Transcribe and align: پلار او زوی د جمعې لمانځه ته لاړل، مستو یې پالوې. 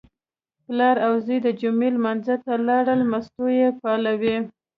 پلار 0.65 0.95
او 1.05 1.13
زوی 1.25 1.37
د 1.43 1.47
جمعې 1.61 1.89
لمانځه 1.95 2.35
ته 2.43 2.53
لاړل، 2.67 2.99
مستو 3.11 3.45
یې 3.57 3.67
پالوې. 3.81 4.37